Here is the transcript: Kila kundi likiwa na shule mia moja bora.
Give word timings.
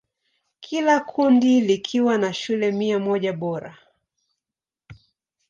Kila 0.59 0.99
kundi 0.99 1.61
likiwa 1.61 2.17
na 2.17 2.33
shule 2.33 2.71
mia 2.71 2.99
moja 2.99 3.33
bora. 3.33 3.77